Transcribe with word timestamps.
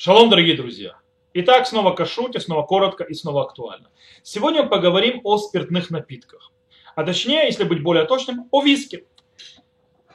Шалом, 0.00 0.30
дорогие 0.30 0.56
друзья! 0.56 0.92
Итак, 1.34 1.66
снова 1.66 1.90
кашуте, 1.90 2.38
снова 2.38 2.62
коротко 2.62 3.02
и 3.02 3.14
снова 3.14 3.42
актуально. 3.42 3.90
Сегодня 4.22 4.62
мы 4.62 4.68
поговорим 4.68 5.20
о 5.24 5.38
спиртных 5.38 5.90
напитках. 5.90 6.52
А 6.94 7.02
точнее, 7.02 7.46
если 7.46 7.64
быть 7.64 7.82
более 7.82 8.04
точным, 8.04 8.46
о 8.52 8.62
виске. 8.62 9.06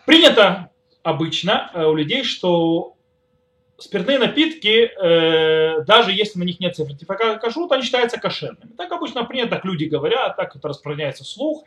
Принято 0.05 0.71
обычно 1.03 1.69
э, 1.73 1.83
у 1.83 1.95
людей, 1.95 2.23
что 2.23 2.95
спиртные 3.77 4.19
напитки, 4.19 4.89
э, 4.89 5.83
даже 5.83 6.13
если 6.13 6.39
на 6.39 6.43
них 6.43 6.61
нет 6.61 6.77
сертификата 6.77 7.37
кашрута, 7.37 7.75
они 7.75 7.83
считаются 7.83 8.17
кошерными. 8.17 8.71
Так 8.77 8.89
обычно 8.93 9.25
принято, 9.25 9.49
так 9.49 9.65
люди 9.65 9.83
говорят, 9.83 10.37
так 10.37 10.55
это 10.55 10.65
распространяется 10.65 11.25
слух. 11.25 11.65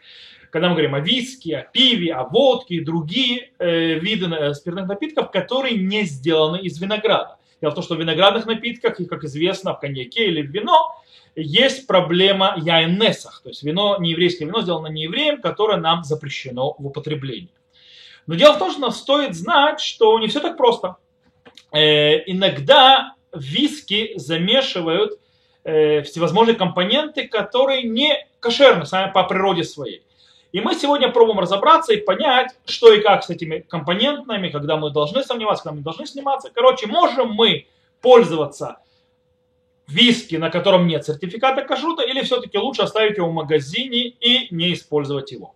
Когда 0.48 0.69
мы 0.69 0.75
говорим 0.75 0.95
о 0.95 1.01
виске, 1.01 1.59
о 1.59 1.62
пиве, 1.64 2.14
о 2.14 2.25
водке 2.25 2.77
и 2.77 2.80
другие 2.80 3.51
э, 3.59 3.98
виды 3.98 4.55
спиртных 4.55 4.87
напитков, 4.87 5.30
которые 5.30 5.77
не 5.77 6.05
сделаны 6.05 6.57
из 6.61 6.80
винограда. 6.80 7.37
Дело 7.61 7.70
в 7.70 7.75
том, 7.75 7.84
что 7.84 7.95
в 7.95 8.00
виноградных 8.00 8.46
напитках, 8.46 9.01
и 9.01 9.06
как 9.06 9.24
известно, 9.24 9.74
в 9.74 9.80
коньяке 9.80 10.27
или 10.27 10.42
в 10.42 10.51
вино, 10.51 10.95
есть 11.34 11.87
проблема 11.87 12.55
яйнесах, 12.56 13.41
то 13.42 13.51
есть 13.51 13.62
вино, 13.62 13.97
нееврейское 13.98 14.48
вино 14.48 14.62
сделано 14.62 14.87
неевреем, 14.88 15.41
которое 15.41 15.77
нам 15.77 16.02
запрещено 16.02 16.74
в 16.78 16.87
употреблении. 16.87 17.50
Но 18.27 18.34
дело 18.34 18.55
в 18.55 18.59
том, 18.59 18.70
что 18.70 18.80
нам 18.80 18.91
стоит 18.91 19.34
знать, 19.34 19.80
что 19.80 20.19
не 20.19 20.28
все 20.28 20.41
так 20.41 20.56
просто. 20.56 20.97
Э, 21.73 22.23
иногда 22.30 23.14
виски 23.34 24.12
замешивают 24.16 25.20
э, 25.64 26.02
всевозможные 26.02 26.56
компоненты, 26.56 27.28
которые 27.28 27.83
не 27.83 28.27
кошерны 28.41 28.86
сами 28.86 29.12
по 29.12 29.25
природе 29.25 29.64
своей. 29.64 30.02
И 30.56 30.60
мы 30.62 30.74
сегодня 30.74 31.10
пробуем 31.10 31.38
разобраться 31.38 31.92
и 31.92 31.98
понять, 31.98 32.56
что 32.64 32.91
и 32.91 33.02
как 33.02 33.24
с 33.24 33.28
этими 33.28 33.59
компонентами, 33.59 34.48
когда 34.48 34.78
мы 34.78 34.88
должны 34.88 35.23
сомневаться, 35.23 35.64
когда 35.64 35.77
мы 35.77 35.83
должны 35.83 36.06
сниматься. 36.06 36.48
Короче, 36.51 36.87
можем 36.87 37.33
мы 37.33 37.66
пользоваться 38.01 38.78
виски, 39.87 40.37
на 40.37 40.48
котором 40.48 40.86
нет 40.86 41.05
сертификата 41.05 41.61
кашрута, 41.61 42.05
или 42.05 42.22
все-таки 42.22 42.56
лучше 42.56 42.81
оставить 42.81 43.19
его 43.19 43.28
в 43.28 43.34
магазине 43.34 44.06
и 44.06 44.47
не 44.50 44.72
использовать 44.72 45.31
его. 45.31 45.55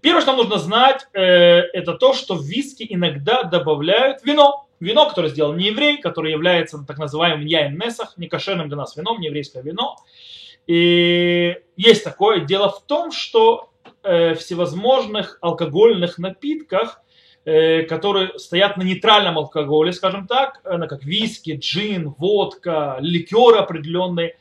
Первое, 0.00 0.22
что 0.22 0.32
нужно 0.34 0.56
знать, 0.56 1.06
э, 1.12 1.20
это 1.20 1.92
то, 1.92 2.14
что 2.14 2.34
в 2.34 2.42
виски 2.42 2.86
иногда 2.88 3.42
добавляют 3.42 4.24
вино. 4.24 4.66
Вино, 4.80 5.06
которое 5.06 5.28
сделал 5.28 5.52
не 5.52 5.66
еврей, 5.66 5.98
которое 5.98 6.32
является 6.32 6.82
так 6.88 6.96
называемым 6.96 7.44
яйн 7.44 7.78
несах, 7.78 8.14
не 8.16 8.26
для 8.26 8.76
нас 8.78 8.96
вином, 8.96 9.20
не 9.20 9.26
еврейское 9.26 9.62
вино. 9.62 9.98
И 10.66 11.56
есть 11.76 12.04
такое. 12.04 12.40
Дело 12.40 12.70
в 12.70 12.80
том, 12.86 13.12
что 13.12 13.69
э, 14.02 14.34
всевозможных 14.34 15.38
алкогольных 15.40 16.18
напитках, 16.18 17.02
э, 17.44 17.82
которые 17.82 18.38
стоят 18.38 18.76
на 18.76 18.82
нейтральном 18.82 19.38
алкоголе, 19.38 19.92
скажем 19.92 20.26
так, 20.26 20.60
э, 20.64 20.78
как 20.86 21.04
виски, 21.04 21.56
джин, 21.60 22.14
водка, 22.18 22.96
ликеры 23.00 23.58
определенные, 23.58 24.36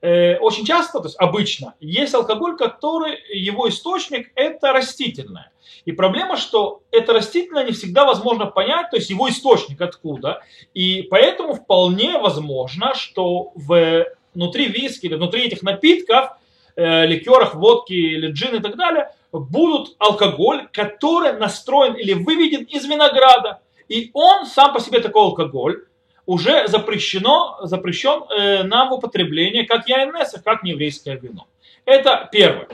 э, 0.00 0.36
очень 0.38 0.64
часто, 0.64 1.00
то 1.00 1.06
есть 1.06 1.16
обычно, 1.18 1.74
есть 1.80 2.14
алкоголь, 2.14 2.56
который, 2.56 3.18
его 3.32 3.68
источник 3.68 4.30
это 4.34 4.72
растительное. 4.72 5.50
И 5.84 5.92
проблема, 5.92 6.36
что 6.36 6.82
это 6.90 7.12
растительное 7.12 7.64
не 7.64 7.72
всегда 7.72 8.04
возможно 8.04 8.46
понять, 8.46 8.90
то 8.90 8.96
есть 8.96 9.10
его 9.10 9.28
источник 9.28 9.80
откуда. 9.80 10.42
И 10.72 11.02
поэтому 11.02 11.54
вполне 11.54 12.18
возможно, 12.18 12.94
что 12.94 13.52
в, 13.54 14.06
внутри 14.34 14.66
виски 14.66 15.06
или 15.06 15.14
внутри 15.14 15.46
этих 15.46 15.62
напитков 15.62 16.30
э, 16.76 17.06
ликерах, 17.06 17.54
водки 17.54 17.92
или 17.92 18.30
джин 18.32 18.56
и 18.56 18.60
так 18.60 18.76
далее, 18.76 19.10
будут 19.32 19.96
алкоголь, 19.98 20.68
который 20.72 21.32
настроен 21.32 21.94
или 21.94 22.12
выведен 22.12 22.64
из 22.64 22.84
винограда. 22.86 23.60
И 23.88 24.10
он 24.14 24.46
сам 24.46 24.72
по 24.72 24.80
себе 24.80 25.00
такой 25.00 25.22
алкоголь 25.22 25.84
уже 26.26 26.66
запрещено, 26.68 27.58
запрещен 27.62 28.24
э, 28.30 28.62
нам 28.62 28.90
в 28.90 28.94
употреблении 28.94 29.64
как 29.64 29.88
яйнеса, 29.88 30.42
как 30.42 30.62
нееврейское 30.62 31.16
вино. 31.16 31.46
Это 31.84 32.28
первое. 32.32 32.68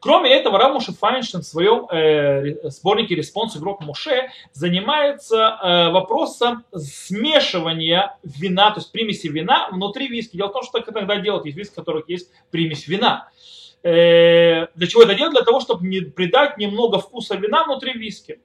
Кроме 0.00 0.30
этого, 0.30 0.58
Рав 0.58 0.72
Муше 0.72 0.92
Файнштейн 0.92 1.42
в 1.42 1.46
своем 1.46 1.86
э, 1.88 2.68
сборнике 2.70 3.14
«Респонс 3.14 3.56
игрок 3.56 3.80
Муше» 3.80 4.30
занимается 4.52 5.36
э, 5.36 5.90
вопросом 5.90 6.64
смешивания 6.74 8.16
вина, 8.24 8.72
то 8.72 8.80
есть 8.80 8.90
примеси 8.90 9.28
вина 9.28 9.68
внутри 9.70 10.08
виски. 10.08 10.36
Дело 10.36 10.48
в 10.48 10.52
том, 10.52 10.62
что 10.64 10.80
так 10.80 10.88
иногда 10.92 11.16
делают, 11.16 11.44
есть 11.44 11.56
виски, 11.56 11.72
в 11.74 11.76
которых 11.76 12.08
есть 12.08 12.30
примесь 12.50 12.88
вина. 12.88 13.28
Э, 13.84 14.66
для 14.74 14.86
чего 14.88 15.04
это 15.04 15.14
делать? 15.14 15.34
Для 15.34 15.44
того, 15.44 15.60
чтобы 15.60 15.86
не 15.86 16.00
придать 16.00 16.58
немного 16.58 16.98
вкуса 16.98 17.36
вина 17.36 17.64
внутри 17.64 17.92
виски. 17.92 18.40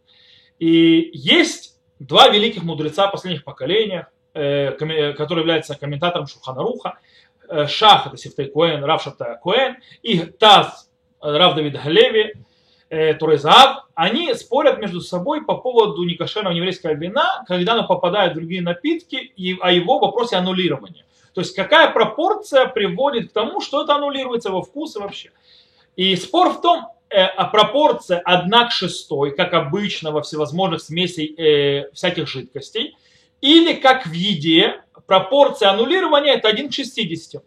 И 0.59 1.09
есть 1.13 1.79
два 1.97 2.29
великих 2.29 2.61
мудреца 2.61 3.07
последних 3.07 3.43
поколений, 3.43 4.03
э, 4.35 4.71
которые 4.73 5.41
являются 5.41 5.73
комментатором 5.73 6.27
Шуханаруха, 6.27 6.99
Э, 7.30 7.30
Шах, 7.67 8.07
это 8.07 8.17
Сифтей 8.17 8.47
Коэн, 8.47 8.83
Рав 8.83 9.03
Шабтай 9.03 9.37
Коэн, 9.41 9.77
и 10.01 10.19
Таз, 10.19 10.89
Рав 11.21 11.55
Давид 11.55 11.81
Галеви, 11.81 12.33
э, 12.89 13.13
Турезаав, 13.13 13.87
они 13.95 14.33
спорят 14.33 14.79
между 14.79 15.01
собой 15.01 15.45
по 15.45 15.55
поводу 15.55 16.03
некошерного 16.03 16.53
еврейского 16.53 16.93
вина, 16.93 17.43
когда 17.47 17.73
оно 17.73 17.87
попадает 17.87 18.33
в 18.33 18.35
другие 18.35 18.61
напитки, 18.61 19.15
и 19.15 19.57
о 19.59 19.71
его 19.71 19.99
вопросе 19.99 20.35
аннулирования. 20.35 21.05
То 21.33 21.41
есть 21.41 21.55
какая 21.55 21.91
пропорция 21.91 22.67
приводит 22.67 23.29
к 23.29 23.33
тому, 23.33 23.61
что 23.61 23.83
это 23.83 23.95
аннулируется 23.95 24.51
во 24.51 24.61
вкус 24.61 24.95
и 24.95 24.99
вообще. 24.99 25.31
И 25.95 26.15
спор 26.15 26.49
в 26.49 26.61
том, 26.61 26.87
э, 27.09 27.23
а 27.23 27.45
пропорция 27.45 28.19
1 28.19 28.67
к 28.67 28.71
6, 28.71 29.35
как 29.37 29.53
обычно 29.53 30.11
во 30.11 30.21
всевозможных 30.21 30.81
смесей 30.81 31.33
э, 31.37 31.91
всяких 31.93 32.27
жидкостей, 32.27 32.97
или 33.39 33.73
как 33.73 34.05
в 34.05 34.11
еде, 34.11 34.81
пропорция 35.11 35.71
аннулирования 35.71 36.35
это 36.35 36.47
1 36.47 36.69
к 36.69 36.73
60. 36.73 37.43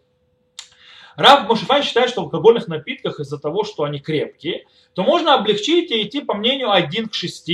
Рав 1.15 1.49
Мошифай 1.49 1.81
считает, 1.81 2.11
что 2.11 2.21
в 2.21 2.23
алкогольных 2.25 2.67
напитках 2.67 3.19
из-за 3.19 3.39
того, 3.39 3.63
что 3.63 3.85
они 3.85 3.99
крепкие, 3.99 4.65
то 4.93 5.01
можно 5.01 5.33
облегчить 5.33 5.89
и 5.89 6.03
идти 6.03 6.21
по 6.21 6.35
мнению 6.35 6.71
1 6.71 7.09
к 7.09 7.15
6. 7.15 7.51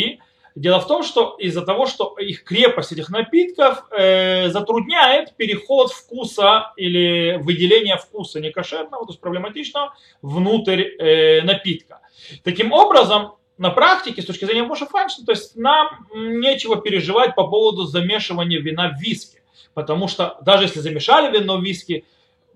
Дело 0.55 0.81
в 0.81 0.87
том, 0.87 1.03
что 1.03 1.37
из-за 1.39 1.61
того, 1.61 1.85
что 1.85 2.17
их 2.19 2.43
крепость 2.43 2.91
этих 2.91 3.09
напитков 3.09 3.85
э, 3.97 4.49
затрудняет 4.49 5.33
переход 5.37 5.93
вкуса 5.93 6.73
или 6.75 7.39
выделение 7.41 7.95
вкуса 7.95 8.41
некошерного, 8.41 9.05
то 9.05 9.13
есть 9.13 9.21
проблематичного, 9.21 9.93
внутрь 10.21 10.81
э, 10.81 11.41
напитка. 11.43 12.01
Таким 12.43 12.73
образом, 12.73 13.35
на 13.57 13.69
практике, 13.69 14.21
с 14.21 14.25
точки 14.25 14.43
зрения 14.43 14.67
Файнштейна, 14.67 15.25
то 15.25 15.31
есть 15.31 15.55
нам 15.55 16.05
нечего 16.13 16.81
переживать 16.81 17.33
по 17.33 17.47
поводу 17.47 17.85
замешивания 17.85 18.59
вина 18.59 18.89
в 18.89 19.01
виски. 19.01 19.40
Потому 19.73 20.07
что 20.07 20.37
даже 20.41 20.63
если 20.63 20.79
замешали 20.79 21.35
вино 21.35 21.57
в 21.57 21.63
виски, 21.63 22.05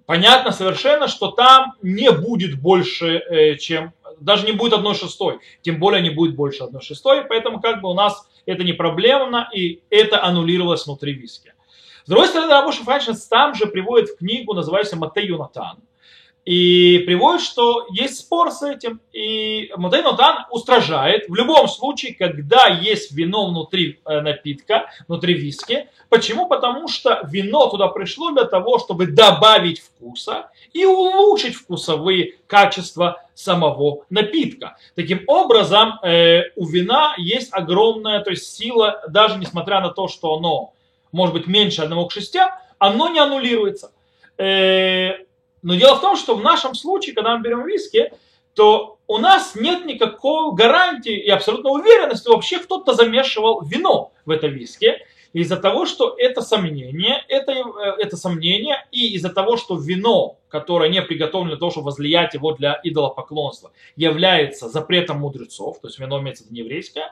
понятно 0.06 0.51
совершенно, 0.51 1.07
что 1.07 1.31
там 1.31 1.73
не 1.81 2.11
будет 2.11 2.59
больше, 2.59 3.17
э, 3.17 3.57
чем, 3.57 3.94
даже 4.19 4.45
не 4.45 4.51
будет 4.51 4.73
одной 4.73 4.95
шестой, 4.95 5.39
тем 5.61 5.79
более 5.79 6.01
не 6.01 6.09
будет 6.09 6.35
больше 6.35 6.63
одной 6.63 6.81
шестой, 6.81 7.25
поэтому 7.25 7.59
как 7.59 7.81
бы 7.81 7.89
у 7.89 7.94
нас 7.94 8.28
это 8.45 8.63
не 8.63 8.73
проблемно, 8.73 9.50
и 9.53 9.81
это 9.89 10.23
аннулировалось 10.23 10.85
внутри 10.85 11.13
виски. 11.13 11.53
С 12.06 12.09
другой 12.09 12.28
стороны, 12.28 12.51
Рабоша 12.51 12.83
Файнштейн 12.83 13.17
там 13.29 13.56
же 13.56 13.66
приводит 13.66 14.09
в 14.09 14.17
книгу, 14.17 14.53
называется 14.53 14.95
Матей 14.95 15.25
Юнатан, 15.25 15.79
и 16.45 17.00
приводит, 17.00 17.41
что 17.41 17.88
есть 17.89 18.19
спор 18.19 18.51
с 18.51 18.61
этим. 18.61 19.01
И 19.11 19.72
Мудей 19.75 20.03
Нотан 20.03 20.45
устражает 20.51 21.28
в 21.28 21.33
любом 21.33 21.67
случае, 21.67 22.13
когда 22.13 22.67
есть 22.67 23.11
вино 23.11 23.50
внутри 23.50 24.00
э, 24.06 24.22
напитка, 24.22 24.85
внутри 25.07 25.33
виски. 25.33 25.89
Почему? 26.07 26.47
Потому 26.47 26.88
что 26.88 27.28
вино 27.28 27.67
туда 27.67 27.88
пришло 27.88 28.31
для 28.31 28.45
того, 28.45 28.78
чтобы 28.78 29.07
добавить 29.07 29.81
вкуса 29.81 30.51
и 30.72 30.85
улучшить 30.85 31.56
вкусовые 31.56 32.35
качества 32.45 33.23
самого 33.33 34.06
напитка. 34.12 34.77
Таким 34.94 35.23
образом, 35.25 36.00
э, 36.03 36.51
у 36.56 36.67
вина 36.67 37.16
есть 37.17 37.51
огромная 37.51 38.19
то 38.19 38.29
есть 38.29 38.56
сила, 38.56 39.01
даже 39.07 39.39
несмотря 39.39 39.81
на 39.81 39.89
то, 39.89 40.07
что 40.07 40.35
оно 40.35 40.73
может 41.12 41.33
быть 41.33 41.47
меньше 41.47 41.81
1 41.81 42.07
к 42.07 42.12
6, 42.12 42.35
оно 42.77 43.09
не 43.09 43.19
аннулируется. 43.19 43.92
Но 45.65 45.73
дело 45.73 45.95
в 45.95 46.01
том, 46.01 46.15
что 46.15 46.35
в 46.35 46.44
нашем 46.44 46.75
случае, 46.75 47.15
когда 47.15 47.35
мы 47.35 47.41
берем 47.41 47.65
виски, 47.65 48.12
то 48.53 49.00
у 49.07 49.17
нас 49.17 49.56
нет 49.56 49.83
никакой 49.85 50.53
гарантии 50.53 51.17
и 51.17 51.27
абсолютной 51.27 51.71
уверенности, 51.71 52.29
вообще 52.29 52.59
кто-то 52.59 52.94
замешивал 52.94 53.63
вино 53.63 54.12
в 54.27 54.29
это 54.29 54.45
виски. 54.45 55.00
Из-за 55.33 55.57
того, 55.57 55.88
что 55.88 56.13
это 56.19 56.41
сомнение, 56.41 57.25
это, 57.27 57.51
э, 57.51 57.95
это 57.97 58.15
сомнение, 58.15 58.85
и 58.91 59.15
из-за 59.15 59.29
того, 59.29 59.57
что 59.57 59.75
вино, 59.75 60.38
которое 60.50 60.88
не 60.88 61.01
приготовлено 61.01 61.53
для 61.53 61.59
того, 61.59 61.71
чтобы 61.71 61.88
возлиять 61.88 62.35
его 62.35 62.51
для 62.51 62.79
идолопоклонства, 62.83 63.71
является 63.95 64.69
запретом 64.69 65.18
мудрецов, 65.18 65.79
то 65.81 65.88
есть 65.88 65.97
вино 65.97 66.21
имеется 66.21 66.44
в 66.44 66.51
еврейское, 66.51 67.11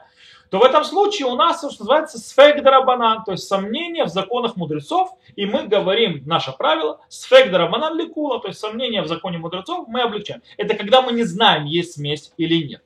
то 0.54 0.60
в 0.60 0.62
этом 0.62 0.84
случае 0.84 1.26
у 1.26 1.34
нас, 1.34 1.58
что 1.58 1.82
называется, 1.82 2.16
сфек 2.16 2.62
дарабанан, 2.62 3.24
то 3.24 3.32
есть 3.32 3.48
сомнение 3.48 4.04
в 4.04 4.08
законах 4.08 4.54
мудрецов, 4.54 5.10
и 5.34 5.46
мы 5.46 5.66
говорим, 5.66 6.22
наше 6.26 6.52
правило, 6.52 7.00
сфек 7.08 7.50
дарабанан 7.50 7.98
ликула, 7.98 8.38
то 8.38 8.46
есть 8.46 8.60
сомнение 8.60 9.02
в 9.02 9.08
законе 9.08 9.38
мудрецов 9.38 9.88
мы 9.88 10.02
облегчаем. 10.02 10.42
Это 10.56 10.74
когда 10.74 11.02
мы 11.02 11.10
не 11.10 11.24
знаем, 11.24 11.64
есть 11.64 11.94
смесь 11.94 12.32
или 12.36 12.68
нет. 12.68 12.84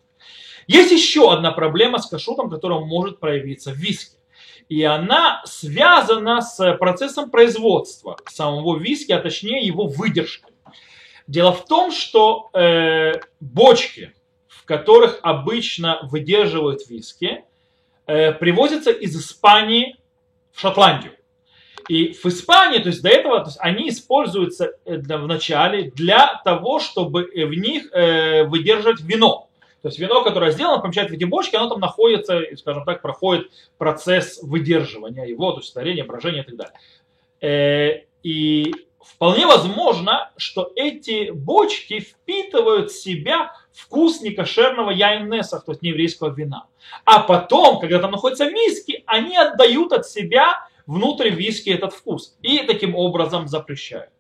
Есть 0.67 0.93
еще 0.93 1.31
одна 1.31 1.53
проблема 1.53 1.99
с 1.99 2.07
кашутом, 2.07 2.49
которая 2.49 2.79
может 2.79 3.21
проявиться 3.21 3.71
в 3.73 3.77
виске. 3.77 4.17
И 4.71 4.83
она 4.83 5.43
связана 5.45 6.41
с 6.41 6.75
процессом 6.79 7.31
производства 7.31 8.17
самого 8.31 8.79
виски, 8.79 9.13
а 9.13 9.21
точнее 9.21 9.61
его 9.61 9.89
выдержкой. 9.89 10.55
Дело 11.27 11.53
в 11.53 11.67
том, 11.67 11.93
что 11.93 12.49
э, 12.55 13.21
бочки, 13.41 14.15
в 14.47 14.65
которых 14.65 15.21
обычно 15.21 15.99
выдерживают 16.05 16.89
виски, 16.89 17.45
э, 18.09 18.33
привозятся 18.33 18.91
из 18.91 19.17
Испании 19.17 19.97
в 20.53 20.61
Шотландию. 20.61 21.13
И 21.89 22.13
в 22.13 22.27
Испании, 22.27 22.81
то 22.81 22.89
есть 22.89 23.03
до 23.03 23.09
этого, 23.09 23.39
то 23.41 23.47
есть 23.47 23.59
они 23.61 23.89
используются 23.89 24.73
э, 24.85 24.97
для, 24.97 25.19
в 25.19 25.29
начале 25.29 25.91
для 25.93 26.41
того, 26.45 26.81
чтобы 26.81 27.31
в 27.33 27.55
них 27.55 27.93
э, 27.93 28.45
выдерживать 28.45 29.01
вино. 29.01 29.49
То 29.83 29.89
есть 29.89 29.99
вино, 29.99 30.25
которое 30.25 30.51
сделано, 30.51 30.83
помещают 30.83 31.11
в 31.11 31.15
эти 31.15 31.25
бочки, 31.25 31.55
оно 31.55 31.69
там 31.69 31.81
находится, 31.81 32.43
скажем 32.57 32.85
так, 32.85 33.01
проходит 33.01 33.51
процесс 33.79 34.41
выдерживания 34.43 35.25
его, 35.25 35.53
то 35.53 35.59
есть 35.59 35.69
старения, 35.69 36.05
брожения 36.05 36.43
и 36.43 36.47
так 36.47 36.57
далее. 36.57 36.75
Э, 37.41 38.05
и 38.23 38.75
вполне 39.01 39.47
возможно, 39.47 40.31
что 40.37 40.73
эти 40.75 41.31
бочки 41.31 42.01
впитывают 42.01 42.91
в 42.91 43.01
себя 43.01 43.53
вкус 43.73 44.21
некошерного 44.21 44.91
яйнеса, 44.91 45.61
то 45.61 45.73
есть 45.73 45.83
нееврейского 45.83 46.35
вина. 46.35 46.67
А 47.05 47.21
потом, 47.21 47.81
когда 47.81 47.99
там 47.99 48.11
находятся 48.11 48.47
виски, 48.47 49.03
они 49.07 49.37
отдают 49.37 49.93
от 49.93 50.07
себя 50.07 50.67
внутрь 50.87 51.31
виски 51.31 51.71
этот 51.71 51.93
вкус. 51.93 52.37
И 52.43 52.59
таким 52.61 52.95
образом 52.97 53.47
запрещают. 53.47 54.11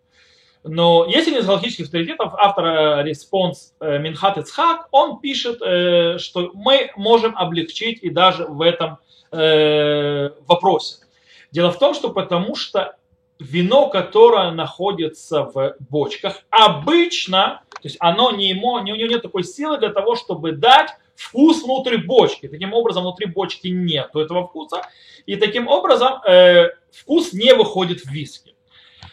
Но 0.64 1.06
есть 1.06 1.28
один 1.28 1.40
из 1.40 1.46
галахических 1.46 1.86
авторитетов, 1.86 2.34
автор 2.36 2.64
э, 2.66 3.02
респонс 3.04 3.74
э, 3.80 3.98
Минхат 3.98 4.38
Ицхак, 4.38 4.88
он 4.90 5.20
пишет, 5.20 5.62
э, 5.62 6.18
что 6.18 6.50
мы 6.52 6.90
можем 6.96 7.36
облегчить 7.36 8.02
и 8.02 8.10
даже 8.10 8.44
в 8.44 8.62
этом 8.62 8.98
вопросе. 9.30 11.04
Дело 11.50 11.70
в 11.70 11.78
том, 11.78 11.92
что 11.92 12.08
потому 12.08 12.54
что 12.56 12.96
вино, 13.38 13.88
которое 13.88 14.50
находится 14.50 15.44
в 15.44 15.76
бочках, 15.78 16.42
обычно, 16.50 17.62
то 17.70 17.80
есть 17.84 17.96
оно 18.00 18.30
не, 18.32 18.48
ему, 18.48 18.72
у 18.72 18.78
него 18.80 18.96
нет 18.96 19.22
такой 19.22 19.44
силы 19.44 19.78
для 19.78 19.90
того, 19.90 20.16
чтобы 20.16 20.52
дать 20.52 20.90
вкус 21.14 21.62
внутри 21.62 21.98
бочки. 21.98 22.48
Таким 22.48 22.72
образом, 22.72 23.02
внутри 23.02 23.26
бочки 23.26 23.68
нет 23.68 24.14
этого 24.14 24.46
вкуса. 24.46 24.82
И 25.26 25.36
таким 25.36 25.68
образом 25.68 26.22
э, 26.24 26.70
вкус 26.92 27.32
не 27.32 27.54
выходит 27.54 28.00
в 28.00 28.10
виски. 28.10 28.54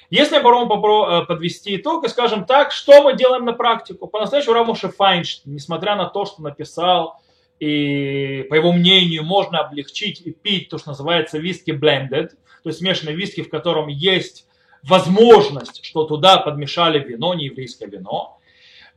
Если 0.09 0.37
попробуем 0.37 1.21
э, 1.23 1.25
подвести 1.25 1.75
итог 1.75 2.05
и 2.05 2.09
скажем 2.09 2.45
так, 2.45 2.71
что 2.71 3.01
мы 3.01 3.15
делаем 3.15 3.45
на 3.45 3.53
практику? 3.53 4.07
По-настоящему 4.07 4.53
Рамуша 4.53 4.89
Файнштейн, 4.89 5.55
несмотря 5.55 5.95
на 5.95 6.05
то, 6.05 6.25
что 6.25 6.41
написал, 6.41 7.19
и 7.59 8.45
по 8.49 8.55
его 8.55 8.71
мнению 8.71 9.23
можно 9.23 9.59
облегчить 9.59 10.21
и 10.21 10.31
пить 10.31 10.69
то, 10.69 10.77
что 10.77 10.89
называется 10.89 11.37
виски 11.37 11.71
blended, 11.71 12.29
то 12.29 12.69
есть 12.69 12.79
смешанный 12.79 13.13
виски, 13.13 13.41
в 13.41 13.49
котором 13.49 13.87
есть 13.87 14.47
возможность, 14.83 15.83
что 15.83 16.05
туда 16.05 16.37
подмешали 16.37 16.99
вино, 16.99 17.33
не 17.33 17.45
еврейское 17.45 17.87
вино. 17.87 18.39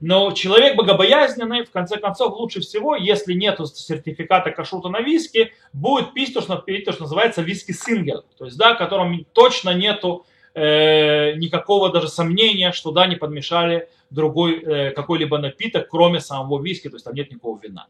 Но 0.01 0.31
человек 0.31 0.77
богобоязненный, 0.77 1.65
в 1.65 1.71
конце 1.71 1.97
концов, 1.97 2.35
лучше 2.35 2.61
всего, 2.61 2.95
если 2.95 3.33
нет 3.33 3.59
сертификата 3.75 4.53
кашута 4.53 4.89
на 4.89 5.01
виски, 5.01 5.53
будет 5.73 6.15
пить 6.15 6.35
то, 6.35 6.41
что, 6.41 6.57
пить 6.57 6.85
то, 6.85 6.93
что 6.93 7.03
называется 7.03 7.43
виски 7.43 7.73
сингл, 7.73 8.25
то 8.37 8.45
есть, 8.45 8.57
да, 8.57 8.75
в 8.75 8.79
котором 8.79 9.27
точно 9.33 9.75
нету 9.75 10.25
э, 10.55 11.33
никакого 11.35 11.91
даже 11.91 12.09
сомнения, 12.09 12.71
что 12.71 12.93
да, 12.93 13.07
не 13.07 13.17
подмешали 13.17 13.89
другой 14.11 14.63
э, 14.63 14.91
какой-либо 14.93 15.39
напиток, 15.39 15.89
кроме 15.89 16.21
самого 16.21 16.63
виски, 16.63 16.89
то 16.89 16.95
есть 16.95 17.05
там 17.05 17.15
нет 17.15 17.31
никакого 17.31 17.59
вина. 17.61 17.89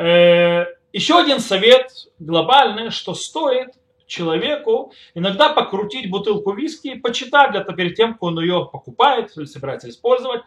Э, 0.00 0.64
еще 0.94 1.18
один 1.18 1.40
совет 1.40 1.92
глобальный, 2.18 2.90
что 2.90 3.12
стоит 3.14 3.74
человеку 4.06 4.92
иногда 5.14 5.50
покрутить 5.50 6.10
бутылку 6.10 6.52
виски 6.52 6.88
и 6.88 6.98
почитать 6.98 7.52
для, 7.52 7.60
перед 7.62 7.96
тем, 7.96 8.14
как 8.14 8.22
он 8.22 8.40
ее 8.40 8.68
покупает 8.72 9.30
или 9.36 9.44
собирается 9.44 9.90
использовать, 9.90 10.40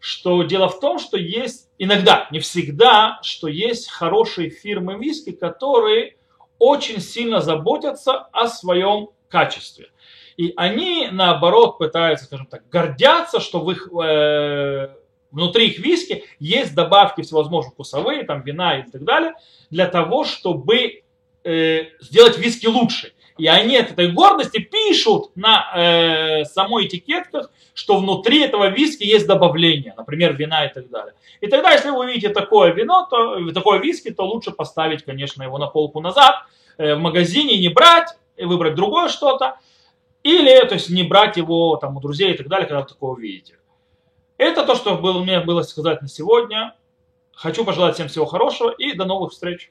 что 0.00 0.42
дело 0.42 0.68
в 0.68 0.80
том, 0.80 0.98
что 0.98 1.16
есть 1.16 1.70
иногда, 1.78 2.26
не 2.32 2.40
всегда, 2.40 3.20
что 3.22 3.46
есть 3.46 3.88
хорошие 3.88 4.50
фирмы 4.50 4.96
виски, 4.98 5.30
которые 5.30 6.16
очень 6.58 7.00
сильно 7.00 7.40
заботятся 7.40 8.28
о 8.32 8.48
своем 8.48 9.10
качестве. 9.28 9.90
И 10.36 10.52
они, 10.56 11.08
наоборот, 11.12 11.78
пытаются, 11.78 12.26
скажем 12.26 12.46
так, 12.46 12.68
гордятся, 12.68 13.38
что 13.38 13.60
в 13.60 13.70
их, 13.70 13.88
э, 14.02 14.88
внутри 15.30 15.68
их 15.68 15.78
виски 15.78 16.24
есть 16.38 16.74
добавки 16.74 17.22
всевозможные 17.22 17.72
вкусовые, 17.72 18.24
там 18.24 18.42
вина 18.42 18.78
и 18.78 18.90
так 18.90 19.04
далее, 19.04 19.34
для 19.70 19.86
того, 19.86 20.24
чтобы 20.24 21.02
э, 21.44 21.84
сделать 22.00 22.38
виски 22.38 22.66
лучше. 22.66 23.12
И 23.38 23.46
они 23.46 23.76
от 23.76 23.90
этой 23.90 24.10
гордости 24.10 24.58
пишут 24.58 25.30
на 25.34 25.70
э, 25.74 26.44
самой 26.44 26.86
этикетках, 26.86 27.50
что 27.74 27.98
внутри 27.98 28.42
этого 28.42 28.68
виски 28.68 29.04
есть 29.04 29.26
добавления, 29.26 29.94
например, 29.96 30.34
вина 30.34 30.64
и 30.64 30.72
так 30.72 30.88
далее. 30.88 31.12
И 31.42 31.46
тогда, 31.46 31.72
если 31.72 31.90
вы 31.90 32.04
увидите 32.04 32.30
такое 32.30 32.72
вино, 32.72 33.06
то, 33.10 33.52
такое 33.52 33.78
виски, 33.80 34.10
то 34.10 34.24
лучше 34.24 34.52
поставить, 34.52 35.04
конечно, 35.04 35.42
его 35.42 35.58
на 35.58 35.66
полку 35.66 36.00
назад, 36.00 36.36
э, 36.78 36.94
в 36.94 36.98
магазине 36.98 37.58
не 37.58 37.68
брать, 37.68 38.16
выбрать 38.38 38.74
другое 38.74 39.08
что-то, 39.08 39.58
или, 40.22 40.58
то 40.66 40.74
есть, 40.74 40.88
не 40.88 41.02
брать 41.02 41.36
его 41.36 41.76
там 41.76 41.96
у 41.96 42.00
друзей 42.00 42.32
и 42.32 42.36
так 42.36 42.48
далее, 42.48 42.66
когда 42.66 42.80
вы 42.80 42.88
такого 42.88 43.18
видите. 43.18 43.55
Это 44.38 44.66
то, 44.66 44.74
что 44.74 44.96
было, 44.96 45.22
меня 45.22 45.40
было 45.40 45.62
сказать 45.62 46.02
на 46.02 46.08
сегодня. 46.08 46.76
Хочу 47.34 47.64
пожелать 47.64 47.94
всем 47.94 48.08
всего 48.08 48.26
хорошего 48.26 48.70
и 48.70 48.92
до 48.94 49.04
новых 49.04 49.32
встреч. 49.32 49.70